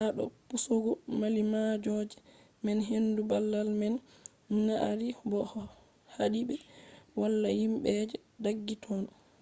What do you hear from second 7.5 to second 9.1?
himbe je daggi totton